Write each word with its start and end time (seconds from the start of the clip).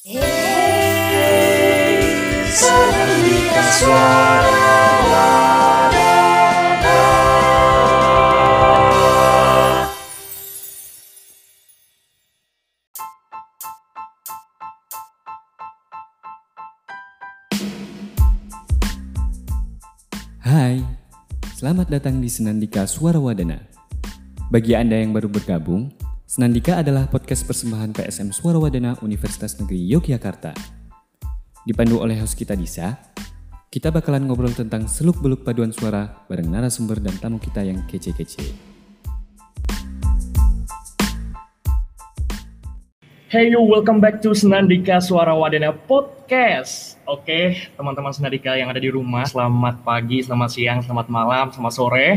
Hai, 0.00 0.16
selamat 21.52 21.92
datang 21.92 22.24
di 22.24 22.32
Senandika 22.32 22.88
Suara 22.88 23.20
Wadana. 23.20 23.60
Bagi 24.48 24.72
Anda 24.72 24.96
yang 24.96 25.12
baru 25.12 25.28
bergabung, 25.28 25.92
Senandika 26.30 26.78
adalah 26.78 27.10
podcast 27.10 27.42
persembahan 27.42 27.90
PSM 27.90 28.30
Suara 28.30 28.54
Wadana 28.54 28.94
Universitas 29.02 29.58
Negeri 29.58 29.82
Yogyakarta. 29.82 30.54
Dipandu 31.66 31.98
oleh 31.98 32.14
host 32.22 32.38
kita 32.38 32.54
Disa, 32.54 32.94
kita 33.66 33.90
bakalan 33.90 34.30
ngobrol 34.30 34.54
tentang 34.54 34.86
seluk-beluk 34.86 35.42
paduan 35.42 35.74
suara 35.74 36.06
bareng 36.30 36.46
narasumber 36.46 37.02
dan 37.02 37.18
tamu 37.18 37.42
kita 37.42 37.66
yang 37.66 37.82
kece-kece. 37.82 38.46
Hey 43.26 43.50
you, 43.50 43.66
welcome 43.66 43.98
back 43.98 44.22
to 44.22 44.30
Senandika 44.30 45.02
Suara 45.02 45.34
Wadana 45.34 45.74
Podcast. 45.74 46.94
Oke, 47.10 47.58
teman-teman 47.74 48.14
Senandika 48.14 48.54
yang 48.54 48.70
ada 48.70 48.78
di 48.78 48.86
rumah, 48.86 49.26
selamat 49.26 49.82
pagi, 49.82 50.22
selamat 50.22 50.50
siang, 50.54 50.78
selamat 50.78 51.10
malam, 51.10 51.50
selamat 51.50 51.74
sore. 51.74 52.08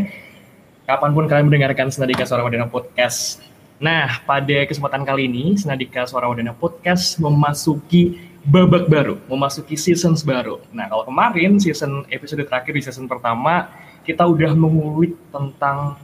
Kapan 0.86 1.18
pun 1.18 1.26
kalian 1.26 1.50
mendengarkan 1.50 1.90
Senandika 1.90 2.30
Suara 2.30 2.46
Wadana 2.46 2.70
Podcast. 2.70 3.53
Nah, 3.82 4.22
pada 4.30 4.70
kesempatan 4.70 5.02
kali 5.02 5.26
ini, 5.26 5.58
Senandika 5.58 6.06
Suara 6.06 6.30
Wadana 6.30 6.54
Podcast 6.54 7.18
memasuki 7.18 8.22
babak 8.46 8.86
baru, 8.92 9.18
memasuki 9.26 9.74
seasons 9.74 10.22
baru. 10.22 10.62
Nah, 10.70 10.92
kalau 10.92 11.08
kemarin 11.08 11.58
season 11.58 12.06
episode 12.14 12.44
terakhir 12.46 12.76
di 12.76 12.84
season 12.84 13.10
pertama, 13.10 13.72
kita 14.04 14.28
udah 14.28 14.52
mengulik 14.54 15.16
tentang 15.34 15.98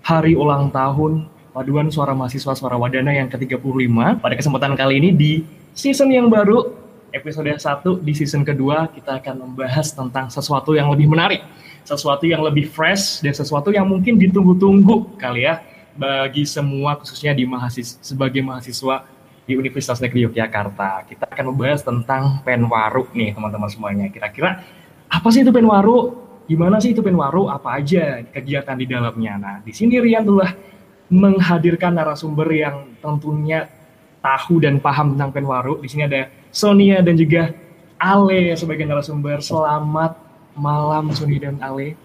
hari 0.00 0.38
ulang 0.38 0.70
tahun 0.70 1.28
Paduan 1.52 1.92
Suara 1.92 2.16
Mahasiswa 2.16 2.56
Suara 2.56 2.80
Wadana 2.80 3.12
yang 3.12 3.28
ke-35. 3.28 4.22
Pada 4.22 4.34
kesempatan 4.38 4.72
kali 4.72 5.02
ini 5.02 5.10
di 5.12 5.44
season 5.76 6.08
yang 6.08 6.32
baru, 6.32 6.72
episode 7.12 7.52
1 7.52 8.00
di 8.00 8.12
season 8.16 8.40
kedua, 8.40 8.88
kita 8.88 9.20
akan 9.20 9.52
membahas 9.52 9.92
tentang 9.92 10.32
sesuatu 10.32 10.72
yang 10.72 10.88
lebih 10.88 11.12
menarik, 11.12 11.44
sesuatu 11.84 12.24
yang 12.24 12.40
lebih 12.40 12.72
fresh, 12.72 13.20
dan 13.20 13.36
sesuatu 13.36 13.68
yang 13.68 13.84
mungkin 13.84 14.16
ditunggu-tunggu 14.16 15.20
kali 15.20 15.44
ya, 15.44 15.60
bagi 15.96 16.48
semua 16.48 16.96
khususnya 16.96 17.36
di 17.36 17.44
mahasiswa, 17.44 18.00
sebagai 18.00 18.40
mahasiswa 18.40 19.04
di 19.44 19.58
Universitas 19.58 19.98
Negeri 19.98 20.30
Yogyakarta. 20.30 21.04
Kita 21.08 21.28
akan 21.28 21.44
membahas 21.52 21.82
tentang 21.82 22.40
penwaru 22.46 23.10
nih 23.12 23.34
teman-teman 23.34 23.68
semuanya. 23.68 24.06
Kira-kira 24.08 24.62
apa 25.10 25.28
sih 25.28 25.44
itu 25.44 25.52
penwaru? 25.52 26.14
Gimana 26.46 26.82
sih 26.82 26.94
itu 26.94 27.04
penwaru? 27.04 27.50
Apa 27.50 27.82
aja 27.82 28.22
kegiatan 28.32 28.76
di 28.78 28.86
dalamnya? 28.88 29.34
Nah, 29.38 29.56
di 29.62 29.70
sini 29.74 29.98
Rian 29.98 30.26
telah 30.26 30.50
menghadirkan 31.12 31.92
narasumber 31.92 32.48
yang 32.48 32.96
tentunya 33.04 33.68
tahu 34.24 34.62
dan 34.62 34.78
paham 34.78 35.12
tentang 35.18 35.34
Penwaru. 35.34 35.82
Di 35.82 35.88
sini 35.90 36.08
ada 36.08 36.30
Sonia 36.48 37.02
dan 37.04 37.18
juga 37.18 37.52
Ale 38.00 38.54
sebagai 38.56 38.86
narasumber. 38.88 39.42
Selamat 39.44 40.16
malam 40.56 41.12
Sonia 41.12 41.52
dan 41.52 41.60
Ale. 41.60 41.98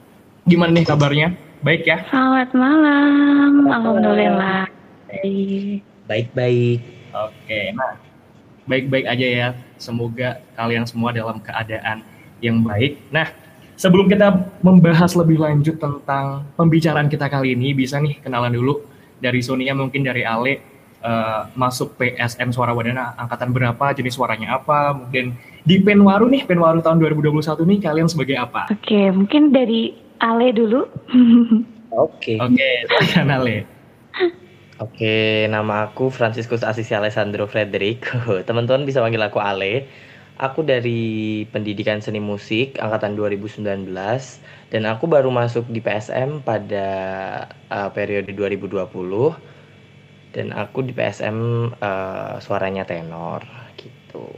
Gimana 0.44 0.76
nih 0.76 0.86
kabarnya? 0.86 1.47
Baik 1.66 1.90
ya? 1.90 2.06
Selamat 2.14 2.54
malam. 2.54 3.66
Alhamdulillah. 3.66 4.70
Baik-baik. 6.06 6.80
Oke, 7.18 7.74
nah 7.74 7.98
baik-baik 8.70 9.06
aja 9.10 9.28
ya. 9.28 9.48
Semoga 9.82 10.38
kalian 10.54 10.86
semua 10.86 11.10
dalam 11.10 11.42
keadaan 11.42 12.06
yang 12.46 12.62
baik. 12.62 13.02
Nah, 13.10 13.34
sebelum 13.74 14.06
kita 14.06 14.38
membahas 14.62 15.18
lebih 15.18 15.42
lanjut 15.42 15.82
tentang 15.82 16.46
pembicaraan 16.54 17.10
kita 17.10 17.26
kali 17.26 17.58
ini, 17.58 17.74
bisa 17.74 17.98
nih 17.98 18.22
kenalan 18.22 18.54
dulu 18.54 18.86
dari 19.18 19.42
Sonia 19.42 19.74
mungkin 19.74 20.06
dari 20.06 20.22
Ale 20.22 20.62
uh, 21.02 21.50
masuk 21.58 21.98
PSM 21.98 22.54
Suara 22.54 22.78
Wadana 22.78 23.18
angkatan 23.18 23.50
berapa, 23.50 23.98
jenis 23.98 24.14
suaranya 24.14 24.62
apa, 24.62 24.94
mungkin 24.94 25.34
di 25.66 25.82
Penwaru 25.82 26.30
nih, 26.30 26.46
Penwaru 26.46 26.86
tahun 26.86 27.02
2021 27.02 27.66
nih 27.66 27.80
kalian 27.82 28.06
sebagai 28.06 28.38
apa? 28.38 28.70
Oke, 28.70 29.10
mungkin 29.10 29.50
dari 29.50 30.07
Ale 30.20 30.54
dulu. 30.54 30.86
Oke. 31.94 32.38
Oke, 32.42 32.70
silakan 32.88 33.30
Ale. 33.34 33.56
Oke, 34.78 35.50
nama 35.50 35.90
aku 35.90 36.14
Franciscus 36.14 36.62
Asisi 36.62 36.94
Alessandro 36.94 37.50
Frederico. 37.50 38.18
Teman-teman 38.48 38.86
bisa 38.86 39.02
panggil 39.02 39.22
aku 39.26 39.42
Ale. 39.42 39.90
Aku 40.38 40.62
dari 40.62 41.42
Pendidikan 41.50 41.98
Seni 41.98 42.22
Musik 42.22 42.78
angkatan 42.78 43.18
2019 43.18 43.90
dan 44.70 44.84
aku 44.86 45.10
baru 45.10 45.34
masuk 45.34 45.66
di 45.74 45.82
PSM 45.82 46.46
pada 46.46 46.88
uh, 47.74 47.90
periode 47.90 48.30
2020 48.38 48.86
dan 50.38 50.54
aku 50.54 50.86
di 50.86 50.94
PSM 50.94 51.38
uh, 51.82 52.38
suaranya 52.38 52.86
tenor 52.86 53.42
gitu. 53.82 54.30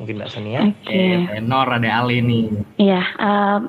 Mungkin 0.00 0.16
Mbak 0.16 0.30
Sonia? 0.32 0.64
Oke. 0.64 0.80
Okay. 0.80 1.28
tenor 1.28 1.68
ada 1.68 1.90
Ali 2.00 2.24
nih. 2.24 2.48
Iya, 2.80 3.04
uh, 3.20 3.60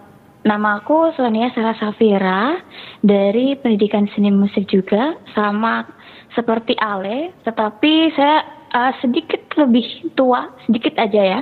nama 0.45 0.77
aku 0.79 1.09
Sonia 1.17 1.49
Sarah 1.57 1.73
Safira 1.81 2.61
dari 3.01 3.57
Pendidikan 3.57 4.05
Seni 4.13 4.29
Musik 4.29 4.69
juga 4.69 5.17
sama 5.33 5.89
seperti 6.37 6.77
Ale, 6.77 7.33
tetapi 7.41 8.13
saya 8.13 8.45
uh, 8.71 8.93
sedikit 9.01 9.41
lebih 9.57 10.13
tua, 10.13 10.53
sedikit 10.69 10.93
aja 11.01 11.41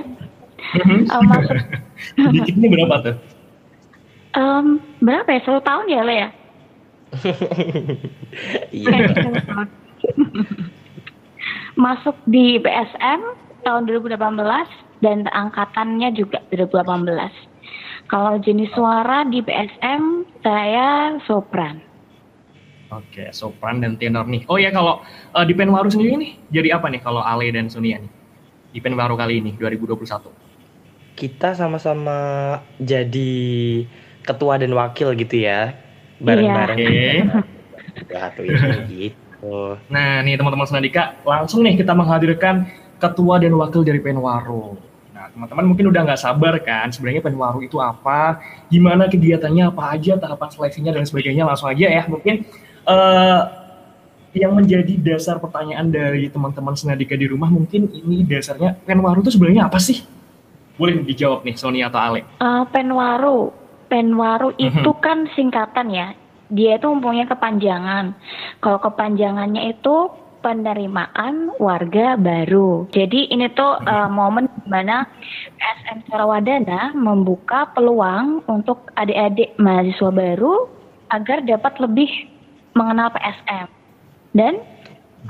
uh, 1.12 1.22
masuk. 1.28 1.56
sedikit 2.32 2.54
ini 2.56 2.66
berapa 2.72 2.96
tuh? 3.04 3.16
Um, 4.34 4.80
berapa 5.04 5.28
ya? 5.28 5.40
Satu 5.44 5.60
tahun 5.62 5.86
ya, 5.92 6.00
Le 6.02 6.14
ya? 6.16 6.28
Iya. 8.74 8.98
masuk 11.84 12.16
di 12.26 12.58
BSM 12.58 13.20
tahun 13.62 13.82
2018 13.86 14.18
dan 15.04 15.28
angkatannya 15.30 16.10
juga 16.18 16.42
2018. 16.50 17.53
Kalau 18.14 18.38
jenis 18.38 18.70
suara 18.70 19.26
di 19.26 19.42
BSM 19.42 20.22
saya 20.38 21.18
sopran. 21.26 21.82
Oke, 22.94 23.34
sopran 23.34 23.82
dan 23.82 23.98
tenor 23.98 24.30
nih. 24.30 24.46
Oh 24.46 24.54
ya 24.54 24.70
kalau 24.70 25.02
uh, 25.34 25.42
di 25.42 25.50
Penwaru 25.50 25.90
sendiri 25.90 26.14
nih, 26.22 26.32
jadi 26.54 26.78
apa 26.78 26.94
nih 26.94 27.02
kalau 27.02 27.18
Ale 27.26 27.50
dan 27.50 27.66
Sonia 27.66 27.98
nih 27.98 28.12
di 28.70 28.78
Penwaru 28.78 29.18
kali 29.18 29.42
ini 29.42 29.58
2021? 29.58 30.30
Kita 31.18 31.58
sama-sama 31.58 32.14
jadi 32.78 33.34
ketua 34.22 34.62
dan 34.62 34.70
wakil 34.78 35.10
gitu 35.18 35.34
ya, 35.34 35.74
bareng-bareng. 36.22 36.78
Iya. 36.78 37.42
Satu 38.14 38.46
ini 38.46 38.78
gitu. 38.94 39.74
Nah 39.90 40.22
nih 40.22 40.38
teman-teman 40.38 40.70
Senadika, 40.70 41.18
langsung 41.26 41.66
nih 41.66 41.82
kita 41.82 41.90
menghadirkan 41.98 42.70
ketua 43.02 43.42
dan 43.42 43.58
wakil 43.58 43.82
dari 43.82 43.98
Penwaru. 43.98 44.93
Teman-teman 45.34 45.66
mungkin 45.66 45.90
udah 45.90 46.00
nggak 46.06 46.20
sabar 46.22 46.54
kan, 46.62 46.94
sebenarnya 46.94 47.18
Penwaru 47.18 47.66
itu 47.66 47.82
apa, 47.82 48.38
gimana 48.70 49.10
kegiatannya, 49.10 49.66
apa 49.74 49.98
aja, 49.98 50.14
tahapan 50.14 50.48
seleksinya 50.54 50.94
dan 50.94 51.02
sebagainya. 51.02 51.42
Langsung 51.42 51.74
aja 51.74 51.90
ya, 51.90 52.02
mungkin 52.06 52.46
uh, 52.86 53.42
yang 54.34 54.54
menjadi 54.54 54.94
dasar 54.98 55.42
pertanyaan 55.42 55.90
dari 55.90 56.30
teman-teman 56.30 56.74
senadika 56.78 57.14
di 57.14 57.26
rumah 57.26 57.50
mungkin 57.50 57.86
ini 57.90 58.26
dasarnya 58.26 58.78
Penwaru 58.82 59.26
itu 59.26 59.34
sebenarnya 59.34 59.70
apa 59.70 59.82
sih? 59.82 60.02
Boleh 60.74 61.02
dijawab 61.06 61.46
nih 61.46 61.54
Sony 61.54 61.82
atau 61.82 61.98
Ale. 62.02 62.22
Uh, 62.42 62.62
Penwaru, 62.70 63.54
Penwaru 63.86 64.54
mm 64.54 64.58
-hmm. 64.58 64.66
itu 64.70 64.90
kan 64.98 65.18
singkatan 65.34 65.90
ya. 65.90 66.14
Dia 66.50 66.78
itu 66.78 66.86
mempunyai 66.86 67.26
kepanjangan. 67.26 68.14
Kalau 68.62 68.78
kepanjangannya 68.82 69.70
itu 69.70 69.94
penerimaan 70.44 71.56
warga 71.56 72.20
baru. 72.20 72.84
Jadi 72.92 73.32
ini 73.32 73.48
tuh 73.56 73.80
uh, 73.80 74.12
momen 74.12 74.44
di 74.44 74.68
mana 74.68 75.08
SM 75.56 76.04
Sarawadana 76.12 76.92
membuka 76.92 77.72
peluang 77.72 78.44
untuk 78.44 78.92
adik-adik 79.00 79.56
mahasiswa 79.56 80.12
baru 80.12 80.68
agar 81.08 81.40
dapat 81.48 81.80
lebih 81.80 82.10
mengenal 82.76 83.08
PSM 83.16 83.66
dan 84.36 84.60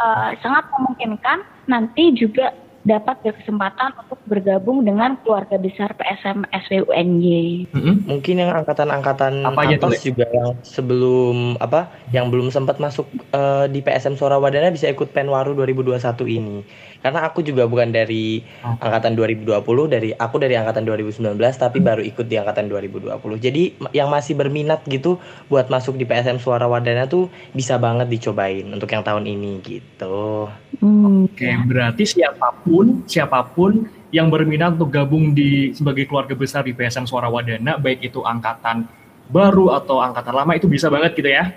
uh, 0.02 0.34
sangat 0.42 0.66
memungkinkan 0.74 1.46
nanti 1.70 2.10
juga 2.18 2.50
dapat 2.84 3.16
berkesempatan 3.24 3.96
untuk 3.96 4.20
bergabung 4.28 4.84
dengan 4.84 5.16
keluarga 5.24 5.56
besar 5.56 5.96
PSM 5.96 6.44
SWUNY. 6.52 7.72
Mm-hmm. 7.72 7.94
Mungkin 8.04 8.34
yang 8.44 8.52
angkatan-angkatan 8.52 9.40
atas 9.48 10.04
juga 10.04 10.28
yang 10.28 10.52
sebelum 10.60 11.56
apa 11.64 11.88
yang 12.12 12.28
belum 12.28 12.52
sempat 12.52 12.76
masuk 12.76 13.08
uh, 13.32 13.64
di 13.64 13.80
PSM 13.80 14.20
Suara 14.20 14.36
Wadana 14.36 14.68
bisa 14.68 14.92
ikut 14.92 15.16
Penwaru 15.16 15.56
2021 15.56 15.96
ini. 16.28 16.60
Karena 17.04 17.28
aku 17.28 17.44
juga 17.44 17.68
bukan 17.68 17.92
dari 17.92 18.40
okay. 18.64 18.80
angkatan 18.80 19.12
2020, 19.12 19.60
dari 19.92 20.16
aku 20.16 20.40
dari 20.40 20.56
angkatan 20.56 20.88
2019 20.88 21.36
tapi 21.36 21.76
hmm. 21.76 21.84
baru 21.84 22.00
ikut 22.00 22.24
di 22.24 22.40
angkatan 22.40 22.72
2020. 22.72 23.20
Jadi 23.44 23.76
yang 23.92 24.08
masih 24.08 24.32
berminat 24.32 24.80
gitu 24.88 25.20
buat 25.52 25.68
masuk 25.68 26.00
di 26.00 26.08
PSM 26.08 26.40
Suara 26.40 26.64
Wadana 26.64 27.04
tuh 27.04 27.28
bisa 27.52 27.76
banget 27.76 28.08
dicobain 28.08 28.72
untuk 28.72 28.88
yang 28.88 29.04
tahun 29.04 29.28
ini 29.28 29.60
gitu. 29.60 30.48
Hmm. 30.80 31.28
Oke, 31.28 31.44
okay, 31.44 31.52
berarti 31.68 32.08
siapa 32.08 32.56
pun 32.64 33.04
siapa 33.04 33.52
pun, 33.52 33.84
yang 34.08 34.32
berminat 34.32 34.80
untuk 34.80 34.88
gabung 34.88 35.36
di 35.36 35.76
sebagai 35.76 36.08
keluarga 36.08 36.32
besar 36.32 36.64
di 36.64 36.72
PSM 36.72 37.04
Suara 37.04 37.28
Wadana, 37.28 37.76
baik 37.76 38.00
itu 38.00 38.24
angkatan 38.24 38.88
baru 39.28 39.76
atau 39.76 40.00
angkatan 40.00 40.32
lama 40.32 40.56
itu 40.56 40.72
bisa 40.72 40.88
banget 40.88 41.12
gitu 41.20 41.28
ya? 41.28 41.52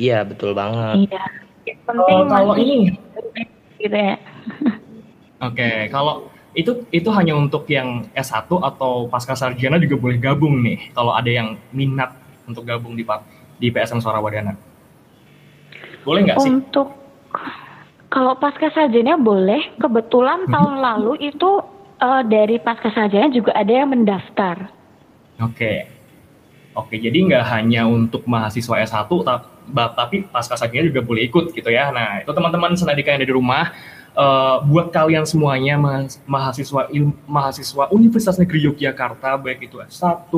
Iya 0.00 0.24
betul 0.24 0.56
banget. 0.56 1.04
Iya. 1.04 1.24
Penting 1.84 2.16
Oh, 2.16 2.24
kalau 2.24 2.56
ini, 2.56 2.96
gitu 3.76 3.92
ya. 3.92 4.16
oke, 5.46 5.70
kalau 5.88 6.28
itu 6.50 6.82
itu 6.90 7.08
hanya 7.14 7.38
untuk 7.38 7.62
yang 7.66 8.10
S1 8.10 8.50
atau 8.50 9.06
pasca 9.06 9.32
sarjana 9.32 9.78
juga 9.78 9.94
boleh 9.94 10.18
gabung 10.18 10.60
nih, 10.60 10.90
kalau 10.90 11.14
ada 11.14 11.30
yang 11.30 11.54
minat 11.70 12.10
untuk 12.44 12.66
gabung 12.66 12.98
di 12.98 13.06
di 13.56 13.68
PSM 13.68 14.00
Suara 14.00 14.18
Wadana. 14.18 14.56
Boleh 16.02 16.24
nggak 16.24 16.38
sih? 16.40 16.50
Untuk 16.50 16.90
kalau 18.08 18.34
pasca 18.34 18.72
sarjana 18.74 19.14
boleh. 19.14 19.70
Kebetulan 19.76 20.48
Mhm. 20.48 20.50
tahun 20.50 20.74
lalu 20.80 21.12
itu 21.22 21.50
eh, 22.00 22.22
dari 22.24 22.56
pasca 22.56 22.88
sarjana 22.88 23.28
juga 23.28 23.52
ada 23.52 23.68
yang 23.70 23.92
mendaftar. 23.92 24.72
Oke. 25.38 25.84
Oke, 26.72 26.96
jadi 26.96 27.12
nggak 27.12 27.44
hanya 27.50 27.84
untuk 27.84 28.24
mahasiswa 28.24 28.80
S1, 28.80 29.04
ta- 29.20 29.44
ba- 29.68 29.92
tapi 29.92 30.24
pasca 30.24 30.56
sarjana 30.56 30.88
juga 30.88 31.04
boleh 31.04 31.28
ikut 31.28 31.52
gitu 31.52 31.68
ya. 31.68 31.92
Nah, 31.92 32.24
itu 32.24 32.30
teman-teman 32.30 32.72
senadika 32.72 33.12
yang 33.12 33.20
ada 33.20 33.28
di 33.28 33.36
rumah, 33.36 33.68
eh, 34.14 34.56
buat 34.66 34.90
kalian 34.90 35.24
semuanya 35.26 35.78
mahas- 35.78 36.18
mahasiswa 36.26 36.88
ilmu, 36.90 37.14
mahasiswa 37.26 37.84
Universitas 37.90 38.36
Negeri 38.38 38.66
Yogyakarta, 38.70 39.36
baik 39.38 39.70
itu 39.70 39.78
S1, 39.82 40.30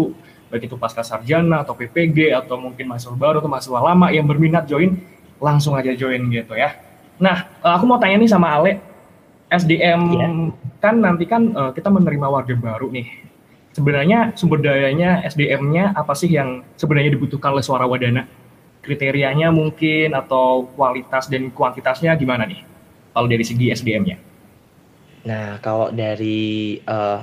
baik 0.53 0.69
itu 0.69 0.77
pasca 0.77 1.01
sarjana 1.01 1.65
atau 1.65 1.73
PPG 1.73 2.33
atau 2.37 2.61
mungkin 2.61 2.85
mahasiswa 2.89 3.17
baru 3.17 3.41
atau 3.41 3.49
mahasiswa 3.49 3.81
lama 3.81 4.13
yang 4.13 4.29
berminat 4.29 4.69
join, 4.69 4.97
langsung 5.41 5.73
aja 5.75 5.93
join 5.97 6.21
gitu 6.29 6.55
ya. 6.55 6.77
Nah, 7.21 7.49
eh, 7.61 7.73
aku 7.73 7.85
mau 7.89 7.97
tanya 8.01 8.21
nih 8.21 8.31
sama 8.31 8.53
Ale, 8.53 8.81
SDM 9.53 10.01
Iya. 10.17 10.29
kan 10.81 10.95
nanti 10.97 11.25
kan 11.29 11.43
eh, 11.53 11.71
kita 11.77 11.93
menerima 11.93 12.25
warga 12.25 12.57
baru 12.57 12.89
nih 12.89 13.07
sebenarnya 13.73 14.37
sumber 14.37 14.61
dayanya 14.61 15.25
SDM-nya 15.25 15.97
apa 15.97 16.13
sih 16.13 16.29
yang 16.29 16.61
sebenarnya 16.77 17.13
dibutuhkan 17.17 17.53
oleh 17.57 17.65
suara 17.65 17.89
wadana? 17.89 18.29
Kriterianya 18.83 19.49
mungkin 19.55 20.13
atau 20.13 20.67
kualitas 20.75 21.31
dan 21.31 21.49
kuantitasnya 21.55 22.13
gimana 22.19 22.45
nih? 22.45 22.61
Kalau 23.13 23.29
dari 23.29 23.45
segi 23.45 23.69
SDM-nya. 23.69 24.17
Nah, 25.23 25.63
kalau 25.63 25.95
dari 25.95 26.81
eh, 26.83 27.21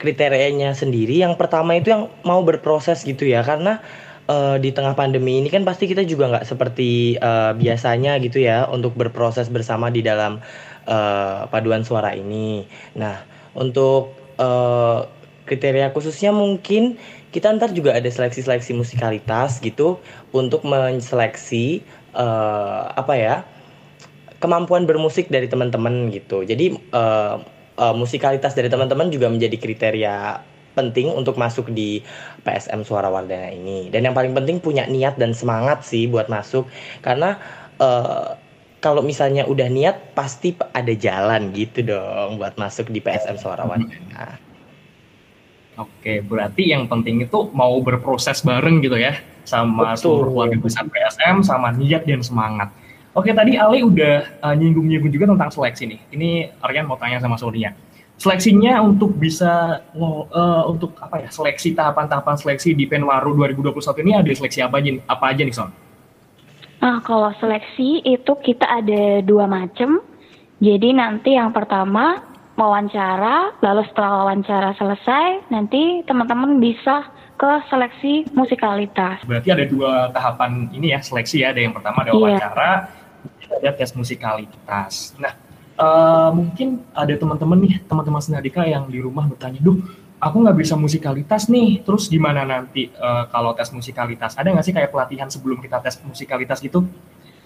kriterianya 0.00 0.72
sendiri, 0.72 1.20
yang 1.20 1.36
pertama 1.36 1.76
itu 1.76 1.92
yang 1.92 2.08
mau 2.24 2.40
berproses 2.40 3.04
gitu 3.04 3.28
ya, 3.28 3.44
karena 3.44 3.82
eh, 4.30 4.56
di 4.62 4.70
tengah 4.72 4.96
pandemi 4.96 5.42
ini 5.42 5.48
kan 5.52 5.66
pasti 5.66 5.84
kita 5.90 6.06
juga 6.08 6.32
nggak 6.32 6.46
seperti 6.48 7.20
eh, 7.20 7.52
biasanya 7.58 8.16
gitu 8.24 8.40
ya 8.40 8.64
untuk 8.70 8.96
berproses 8.96 9.52
bersama 9.52 9.92
di 9.92 10.00
dalam 10.00 10.40
eh, 10.88 11.40
paduan 11.50 11.84
suara 11.84 12.16
ini. 12.16 12.64
Nah, 12.96 13.20
untuk 13.52 14.16
eh, 14.40 15.00
kriteria 15.46 15.94
khususnya 15.94 16.34
mungkin 16.34 16.98
kita 17.30 17.52
ntar 17.60 17.70
juga 17.76 17.92
ada 17.92 18.08
seleksi-seleksi 18.08 18.72
musikalitas 18.74 19.60
gitu 19.60 20.00
untuk 20.32 20.64
menseleksi 20.64 21.84
eh, 22.16 22.82
apa 22.96 23.14
ya 23.14 23.36
kemampuan 24.38 24.84
bermusik 24.84 25.28
dari 25.32 25.48
teman-teman 25.48 26.12
gitu. 26.12 26.44
Jadi 26.44 26.76
eh, 26.76 27.36
eh, 27.76 27.94
musikalitas 27.96 28.52
dari 28.52 28.68
teman-teman 28.68 29.08
juga 29.08 29.32
menjadi 29.32 29.56
kriteria 29.56 30.16
penting 30.76 31.08
untuk 31.08 31.40
masuk 31.40 31.72
di 31.72 32.04
PSM 32.44 32.84
Suara 32.84 33.08
Wardana 33.08 33.48
ini. 33.48 33.88
Dan 33.88 34.04
yang 34.04 34.14
paling 34.14 34.36
penting 34.36 34.60
punya 34.60 34.84
niat 34.84 35.16
dan 35.16 35.32
semangat 35.32 35.82
sih 35.88 36.04
buat 36.04 36.28
masuk 36.28 36.68
karena 37.00 37.40
eh, 37.80 38.36
kalau 38.84 39.00
misalnya 39.00 39.48
udah 39.48 39.66
niat 39.72 40.14
pasti 40.14 40.54
ada 40.76 40.92
jalan 40.92 41.50
gitu 41.56 41.82
dong 41.82 42.36
buat 42.38 42.54
masuk 42.60 42.92
di 42.92 43.00
PSM 43.00 43.40
Suara 43.40 43.64
Wardana. 43.64 44.46
Oke, 45.76 46.24
berarti 46.24 46.72
yang 46.72 46.88
penting 46.88 47.20
itu 47.20 47.52
mau 47.52 47.76
berproses 47.84 48.40
bareng 48.40 48.80
gitu 48.80 48.96
ya 48.96 49.12
sama 49.44 49.92
Betul. 49.92 50.24
seluruh 50.24 50.32
keluarga 50.32 50.58
besar 50.60 50.84
PSM 50.88 51.44
sama 51.44 51.68
niat 51.76 52.08
dan 52.08 52.24
semangat. 52.24 52.72
Oke, 53.16 53.32
tadi 53.32 53.56
Ali 53.56 53.80
udah 53.80 54.44
uh, 54.44 54.52
nyinggung-nyinggung 54.52 55.08
juga 55.08 55.24
tentang 55.32 55.48
seleksi 55.48 55.88
nih. 55.88 56.00
Ini 56.12 56.30
Aryan 56.60 56.84
mau 56.84 57.00
tanya 57.00 57.16
sama 57.16 57.40
Sonia. 57.40 57.72
Seleksinya 58.16 58.80
untuk 58.80 59.16
bisa 59.16 59.80
ngo- 59.96 60.28
uh, 60.28 60.68
untuk 60.68 60.92
apa 61.00 61.24
ya? 61.24 61.28
Seleksi 61.32 61.72
tahapan-tahapan 61.72 62.36
seleksi 62.36 62.76
di 62.76 62.84
Penwaru 62.84 63.32
2021 63.32 64.04
ini 64.04 64.12
ada 64.12 64.28
seleksi 64.28 64.60
apa 64.60 64.80
aja 64.80 64.88
nih? 64.92 65.02
Apa 65.08 65.24
aja 65.32 65.42
nih, 65.44 65.54
Son? 65.56 65.70
Nah, 66.76 67.00
kalau 67.00 67.32
seleksi 67.40 68.04
itu 68.04 68.32
kita 68.44 68.68
ada 68.68 69.24
dua 69.24 69.48
macam. 69.48 70.04
Jadi 70.60 70.92
nanti 70.92 71.36
yang 71.36 71.52
pertama 71.56 72.20
wawancara, 72.56 73.56
lalu 73.60 73.84
setelah 73.88 74.24
wawancara 74.24 74.72
selesai, 74.76 75.48
nanti 75.48 76.04
teman-teman 76.04 76.56
bisa 76.56 77.04
ke 77.36 77.50
seleksi 77.68 78.24
musikalitas. 78.32 79.20
Berarti 79.28 79.48
ada 79.52 79.64
dua 79.68 80.08
tahapan 80.08 80.72
ini 80.72 80.92
ya 80.92 81.04
seleksi 81.04 81.44
ya. 81.44 81.52
Ada 81.52 81.60
yang 81.68 81.76
pertama 81.76 82.00
ada 82.00 82.12
Iya. 82.12 82.20
wawancara, 82.20 82.70
ada 83.50 83.70
tes 83.76 83.92
musikalitas. 83.96 85.14
Nah, 85.20 85.32
eh, 85.78 86.30
mungkin 86.34 86.82
ada 86.92 87.14
teman-teman 87.14 87.58
nih, 87.62 87.74
teman-teman 87.86 88.22
senadika 88.22 88.64
yang 88.66 88.88
di 88.88 88.98
rumah 89.00 89.28
bertanya, 89.28 89.60
duh, 89.60 89.78
aku 90.20 90.36
nggak 90.42 90.56
bisa 90.56 90.74
musikalitas 90.74 91.46
nih. 91.52 91.84
Terus 91.84 92.08
gimana 92.08 92.42
nanti 92.46 92.88
eh, 92.88 93.24
kalau 93.30 93.52
tes 93.52 93.70
musikalitas? 93.72 94.34
Ada 94.34 94.52
nggak 94.52 94.64
sih 94.64 94.74
kayak 94.74 94.90
pelatihan 94.90 95.28
sebelum 95.28 95.60
kita 95.60 95.78
tes 95.84 96.00
musikalitas 96.02 96.58
gitu 96.64 96.84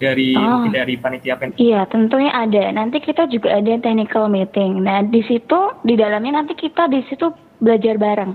dari 0.01 0.33
Oh. 0.33 0.65
dari 0.65 0.97
panitia 0.97 1.37
pen? 1.37 1.53
Iya, 1.61 1.85
tentunya 1.85 2.33
ada. 2.33 2.73
Nanti 2.73 2.97
kita 2.97 3.29
juga 3.29 3.53
ada 3.53 3.77
technical 3.77 4.25
meeting. 4.33 4.81
Nah, 4.81 5.05
di 5.05 5.21
situ 5.29 5.59
di 5.85 5.93
dalamnya 5.93 6.41
nanti 6.41 6.57
kita 6.57 6.89
di 6.89 7.05
situ 7.05 7.29
belajar 7.61 8.01
bareng. 8.01 8.33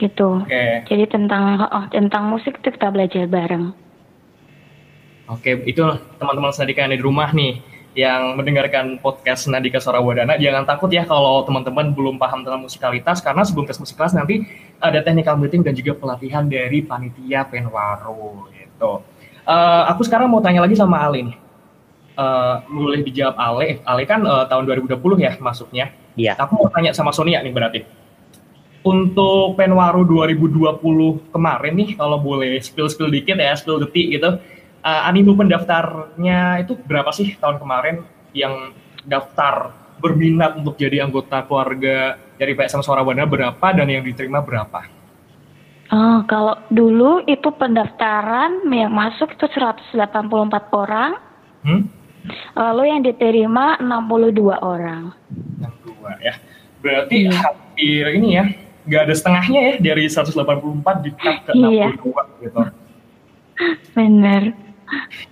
Gitu. 0.00 0.42
Oke, 0.42 0.82
Jadi 0.88 1.04
tentang 1.12 1.60
oh, 1.60 1.86
tentang 1.92 2.32
musik 2.32 2.58
itu 2.58 2.74
kita 2.74 2.88
belajar 2.90 3.28
bareng. 3.30 3.70
Oke, 5.30 5.50
itu 5.66 5.82
teman-teman 6.18 6.50
senadika 6.50 6.82
yang 6.82 6.90
ada 6.90 6.98
di 6.98 7.06
rumah 7.06 7.30
nih 7.30 7.62
yang 7.98 8.38
mendengarkan 8.38 9.02
podcast 9.02 9.50
Nadika 9.50 9.82
Suara 9.82 9.98
Wadana, 9.98 10.38
jangan 10.38 10.62
takut 10.62 10.86
ya 10.94 11.02
kalau 11.02 11.42
teman-teman 11.42 11.90
belum 11.90 12.22
paham 12.22 12.46
tentang 12.46 12.62
musikalitas, 12.62 13.18
karena 13.18 13.42
sebelum 13.42 13.66
tes 13.66 13.82
musikalitas 13.82 14.14
nanti 14.14 14.46
ada 14.78 15.02
technical 15.02 15.34
meeting 15.34 15.66
dan 15.66 15.74
juga 15.74 15.98
pelatihan 15.98 16.46
dari 16.46 16.86
panitia 16.86 17.42
Penwaru 17.50 18.46
gitu. 18.54 19.02
Eh, 19.42 19.82
aku 19.90 20.06
sekarang 20.06 20.30
mau 20.30 20.38
tanya 20.38 20.62
lagi 20.62 20.78
sama 20.78 21.02
Ale 21.02 21.26
nih. 21.26 21.36
Eh, 22.14 22.54
boleh 22.70 23.00
dijawab 23.02 23.34
Ale. 23.34 23.68
Ale 23.82 24.02
kan 24.06 24.22
eh, 24.22 24.44
tahun 24.46 24.64
2020 24.70 25.18
ya 25.18 25.34
masuknya. 25.42 25.90
Iya. 26.14 26.38
Aku 26.38 26.62
mau 26.62 26.70
tanya 26.70 26.94
sama 26.94 27.10
Sonia 27.10 27.42
nih 27.42 27.50
berarti. 27.50 27.80
Untuk 28.80 29.60
Penwaru 29.60 30.08
2020 30.08 31.34
kemarin 31.34 31.74
nih, 31.76 32.00
kalau 32.00 32.16
boleh 32.16 32.56
spill-spill 32.64 33.12
dikit 33.12 33.36
ya, 33.36 33.52
spill 33.52 33.82
detik 33.82 34.16
gitu. 34.16 34.40
Eh, 34.80 35.02
animo 35.04 35.36
pendaftarnya 35.36 36.64
itu 36.64 36.72
berapa 36.88 37.12
sih 37.12 37.36
tahun 37.36 37.60
kemarin 37.60 38.00
yang 38.32 38.72
daftar 39.04 39.76
berminat 40.00 40.56
untuk 40.56 40.80
jadi 40.80 41.04
anggota 41.04 41.44
keluarga 41.44 42.16
dari 42.40 42.56
PSM 42.56 42.80
Suara 42.80 43.04
berapa 43.04 43.66
dan 43.76 43.84
yang 43.84 44.00
diterima 44.00 44.40
berapa? 44.40 44.88
Oh, 45.92 46.24
kalau 46.24 46.56
dulu 46.72 47.20
itu 47.28 47.52
pendaftaran 47.52 48.64
yang 48.72 48.88
masuk 48.88 49.36
itu 49.36 49.44
184 49.52 50.72
orang, 50.72 51.20
Hmm? 51.60 51.84
lalu 52.56 52.88
yang 52.88 53.04
diterima 53.04 53.76
62 53.84 54.56
orang. 54.64 55.12
Yang 55.60 55.74
dua 55.84 56.10
ya. 56.24 56.34
Berarti 56.80 57.28
Iya. 57.28 57.36
hampir 57.36 58.04
ini 58.16 58.28
ya, 58.32 58.44
nggak 58.88 59.02
ada 59.04 59.12
setengahnya 59.12 59.60
ya 59.60 59.74
dari 59.76 60.08
184 60.08 61.04
di 61.04 61.10
ke 61.12 61.52
Iya. 61.52 61.92
62 62.00 62.24
gitu. 62.40 62.60
Bener. 63.98 64.69